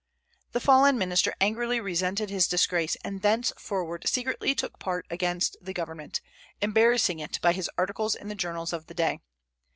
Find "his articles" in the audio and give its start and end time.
7.53-8.15